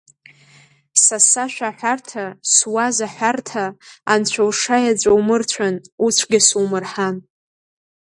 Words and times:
Са 1.03 1.17
сашәа 1.29 1.69
аҳәарҭа, 1.71 2.25
суаз 2.53 2.97
аҳәарҭа, 3.07 3.65
анцәа 4.11 4.43
ушаеҵәа 4.49 5.11
умырцәан, 5.19 5.75
уцәгьа 6.05 6.39
сумырҳан. 6.47 7.15